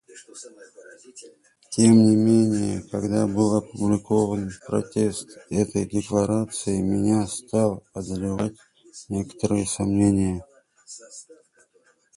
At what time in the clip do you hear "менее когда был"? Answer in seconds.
2.15-3.57